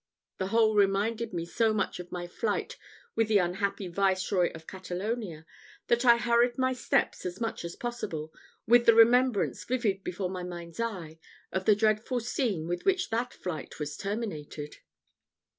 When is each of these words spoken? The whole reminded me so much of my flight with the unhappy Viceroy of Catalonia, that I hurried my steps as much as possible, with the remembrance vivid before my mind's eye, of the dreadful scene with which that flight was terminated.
The 0.39 0.47
whole 0.47 0.73
reminded 0.73 1.31
me 1.31 1.45
so 1.45 1.75
much 1.75 1.99
of 1.99 2.11
my 2.11 2.25
flight 2.25 2.75
with 3.13 3.27
the 3.27 3.37
unhappy 3.37 3.87
Viceroy 3.87 4.51
of 4.55 4.65
Catalonia, 4.65 5.45
that 5.89 6.05
I 6.05 6.17
hurried 6.17 6.57
my 6.57 6.73
steps 6.73 7.23
as 7.23 7.39
much 7.39 7.63
as 7.63 7.75
possible, 7.75 8.33
with 8.65 8.87
the 8.87 8.95
remembrance 8.95 9.63
vivid 9.63 10.03
before 10.03 10.31
my 10.31 10.41
mind's 10.41 10.79
eye, 10.79 11.19
of 11.51 11.65
the 11.65 11.75
dreadful 11.75 12.19
scene 12.19 12.67
with 12.67 12.83
which 12.83 13.11
that 13.11 13.31
flight 13.31 13.77
was 13.79 13.95
terminated. 13.95 14.77